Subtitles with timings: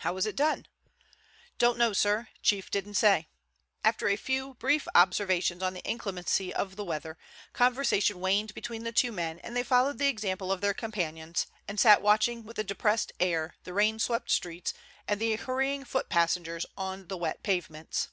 [0.00, 0.66] "How was it done?"
[1.56, 2.28] "Don't know, sir.
[2.42, 3.26] Chief didn't say."
[3.82, 7.16] After a few brief observations on the inclemency of the weather,
[7.54, 11.80] conversation waned between the two men, and they followed the example of their companions, and
[11.80, 14.74] sat watching with a depressed air the rain swept streets
[15.08, 18.08] and the hurrying foot passengers on the wet pavements.